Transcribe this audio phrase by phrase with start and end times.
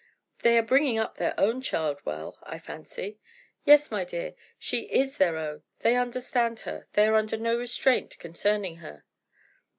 [0.41, 3.19] "They are bringing up their own child well, I fancy."
[3.65, 8.17] "Yes, my dear; she is their own; they understand her; they are under no restraint
[8.17, 9.03] concerning her."